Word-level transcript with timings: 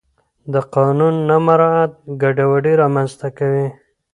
د 0.53 0.55
قانون 0.75 1.15
نه 1.29 1.37
مراعت 1.45 1.93
ګډوډي 2.21 2.73
رامنځته 2.81 3.27
کوي 3.37 3.67